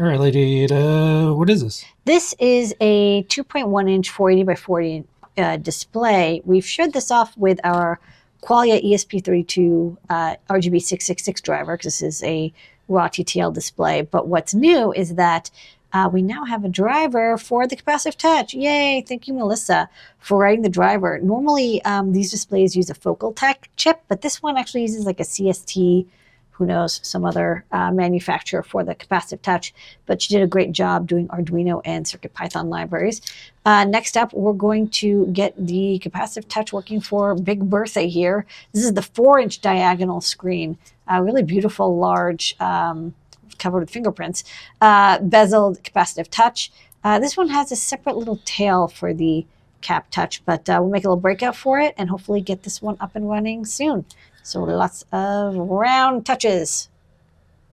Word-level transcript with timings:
All 0.00 0.06
right, 0.06 0.18
lady. 0.18 0.64
Uh, 0.64 1.34
what 1.34 1.50
is 1.50 1.62
this? 1.62 1.84
This 2.06 2.34
is 2.38 2.74
a 2.80 3.22
2.1 3.24 3.90
inch 3.90 4.08
480 4.08 4.44
by 4.46 4.54
40 4.54 5.04
uh, 5.36 5.56
display. 5.58 6.40
We've 6.46 6.64
showed 6.64 6.94
this 6.94 7.10
off 7.10 7.36
with 7.36 7.60
our 7.64 8.00
Qualia 8.42 8.82
ESP32 8.82 9.98
uh, 10.08 10.36
RGB666 10.48 11.42
driver 11.42 11.76
because 11.76 12.00
this 12.00 12.02
is 12.02 12.22
a 12.22 12.50
raw 12.88 13.08
TTL 13.08 13.52
display. 13.52 14.00
But 14.00 14.26
what's 14.26 14.54
new 14.54 14.90
is 14.94 15.16
that 15.16 15.50
uh, 15.92 16.08
we 16.10 16.22
now 16.22 16.46
have 16.46 16.64
a 16.64 16.70
driver 16.70 17.36
for 17.36 17.66
the 17.66 17.76
capacitive 17.76 18.16
touch. 18.16 18.54
Yay! 18.54 19.04
Thank 19.06 19.28
you, 19.28 19.34
Melissa, 19.34 19.90
for 20.18 20.38
writing 20.38 20.62
the 20.62 20.70
driver. 20.70 21.18
Normally, 21.18 21.84
um, 21.84 22.14
these 22.14 22.30
displays 22.30 22.74
use 22.74 22.88
a 22.88 22.94
Focaltech 22.94 23.66
chip, 23.76 24.00
but 24.08 24.22
this 24.22 24.42
one 24.42 24.56
actually 24.56 24.80
uses 24.80 25.04
like 25.04 25.20
a 25.20 25.24
CST 25.24 26.06
who 26.60 26.66
knows, 26.66 27.00
some 27.02 27.24
other 27.24 27.64
uh, 27.72 27.90
manufacturer 27.90 28.62
for 28.62 28.84
the 28.84 28.94
capacitive 28.94 29.40
touch. 29.40 29.72
But 30.04 30.20
she 30.20 30.34
did 30.34 30.42
a 30.42 30.46
great 30.46 30.72
job 30.72 31.06
doing 31.06 31.26
Arduino 31.28 31.80
and 31.86 32.04
CircuitPython 32.04 32.68
libraries. 32.68 33.22
Uh, 33.64 33.84
next 33.84 34.14
up, 34.18 34.34
we're 34.34 34.52
going 34.52 34.90
to 34.90 35.26
get 35.28 35.54
the 35.56 35.98
capacitive 36.04 36.46
touch 36.48 36.70
working 36.70 37.00
for 37.00 37.34
Big 37.34 37.70
Bertha 37.70 38.02
here. 38.02 38.44
This 38.72 38.84
is 38.84 38.92
the 38.92 39.02
four 39.02 39.38
inch 39.38 39.62
diagonal 39.62 40.20
screen, 40.20 40.76
really 41.10 41.42
beautiful, 41.42 41.96
large, 41.96 42.54
um, 42.60 43.14
covered 43.58 43.80
with 43.80 43.90
fingerprints, 43.90 44.44
uh, 44.82 45.18
bezeled 45.18 45.80
capacitive 45.80 46.28
touch. 46.28 46.70
Uh, 47.02 47.18
this 47.18 47.36
one 47.36 47.48
has 47.48 47.72
a 47.72 47.76
separate 47.76 48.16
little 48.16 48.40
tail 48.44 48.86
for 48.86 49.14
the 49.14 49.46
cap 49.80 50.10
touch, 50.10 50.44
but 50.44 50.68
uh, 50.68 50.78
we'll 50.80 50.90
make 50.90 51.04
a 51.04 51.08
little 51.08 51.20
breakout 51.20 51.56
for 51.56 51.80
it 51.80 51.94
and 51.96 52.10
hopefully 52.10 52.40
get 52.40 52.64
this 52.64 52.82
one 52.82 52.96
up 53.00 53.16
and 53.16 53.28
running 53.28 53.64
soon. 53.64 54.04
So 54.42 54.62
lots 54.64 55.04
of 55.12 55.56
round 55.56 56.26
touches. 56.26 56.88